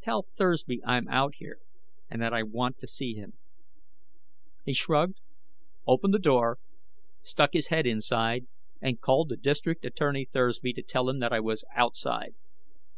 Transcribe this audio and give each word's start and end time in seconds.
"Tell 0.00 0.22
Thursby 0.22 0.82
I'm 0.86 1.06
out 1.08 1.34
here 1.34 1.58
and 2.08 2.22
that 2.22 2.32
I 2.32 2.42
want 2.42 2.78
to 2.78 2.86
see 2.86 3.12
him." 3.12 3.34
He 4.64 4.72
shrugged, 4.72 5.20
opened 5.86 6.14
the 6.14 6.18
door, 6.18 6.56
stuck 7.22 7.52
his 7.52 7.66
head 7.66 7.86
inside, 7.86 8.46
and 8.80 9.02
called 9.02 9.28
to 9.28 9.36
District 9.36 9.84
Attorney 9.84 10.24
Thursby 10.24 10.72
to 10.72 10.82
tell 10.82 11.10
him 11.10 11.18
that 11.18 11.34
I 11.34 11.40
was 11.40 11.62
outside. 11.76 12.36